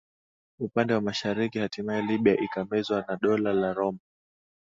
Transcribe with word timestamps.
upande 0.59 0.93
wa 0.93 1.01
mashariki 1.01 1.59
Hatimaye 1.59 2.01
Libya 2.01 2.39
ikamezwa 2.39 3.05
na 3.07 3.15
Dola 3.15 3.53
la 3.53 3.73
Roma 3.73 3.99